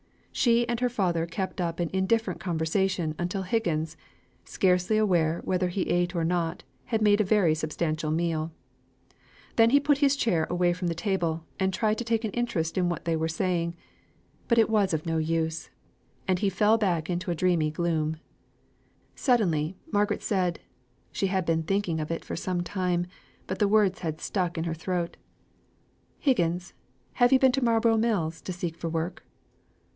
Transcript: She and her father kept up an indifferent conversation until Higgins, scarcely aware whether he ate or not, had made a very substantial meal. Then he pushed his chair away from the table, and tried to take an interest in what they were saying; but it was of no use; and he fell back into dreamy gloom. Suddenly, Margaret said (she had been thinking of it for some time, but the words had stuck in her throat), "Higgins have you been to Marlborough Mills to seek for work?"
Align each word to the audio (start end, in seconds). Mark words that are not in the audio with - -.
She 0.33 0.67
and 0.67 0.79
her 0.79 0.89
father 0.89 1.27
kept 1.27 1.61
up 1.61 1.79
an 1.79 1.91
indifferent 1.93 2.39
conversation 2.39 3.13
until 3.19 3.43
Higgins, 3.43 3.95
scarcely 4.45 4.97
aware 4.97 5.41
whether 5.43 5.67
he 5.67 5.83
ate 5.83 6.15
or 6.15 6.23
not, 6.23 6.63
had 6.85 7.03
made 7.03 7.21
a 7.21 7.25
very 7.25 7.53
substantial 7.53 8.09
meal. 8.09 8.51
Then 9.57 9.69
he 9.69 9.79
pushed 9.79 10.01
his 10.01 10.15
chair 10.15 10.47
away 10.49 10.73
from 10.73 10.87
the 10.87 10.95
table, 10.95 11.45
and 11.59 11.71
tried 11.71 11.99
to 11.99 12.03
take 12.03 12.23
an 12.23 12.31
interest 12.31 12.79
in 12.79 12.89
what 12.89 13.05
they 13.05 13.15
were 13.15 13.27
saying; 13.27 13.75
but 14.47 14.57
it 14.57 14.71
was 14.71 14.91
of 14.95 15.05
no 15.05 15.19
use; 15.19 15.69
and 16.27 16.39
he 16.39 16.49
fell 16.49 16.79
back 16.79 17.07
into 17.07 17.31
dreamy 17.35 17.69
gloom. 17.69 18.17
Suddenly, 19.13 19.75
Margaret 19.91 20.23
said 20.23 20.59
(she 21.11 21.27
had 21.27 21.45
been 21.45 21.61
thinking 21.61 21.99
of 21.99 22.09
it 22.09 22.25
for 22.25 22.37
some 22.37 22.63
time, 22.63 23.05
but 23.45 23.59
the 23.59 23.67
words 23.67 23.99
had 23.99 24.19
stuck 24.19 24.57
in 24.57 24.63
her 24.63 24.73
throat), 24.73 25.17
"Higgins 26.17 26.73
have 27.15 27.31
you 27.31 27.37
been 27.37 27.51
to 27.51 27.63
Marlborough 27.63 27.97
Mills 27.97 28.41
to 28.41 28.53
seek 28.53 28.75
for 28.75 28.89
work?" 28.89 29.23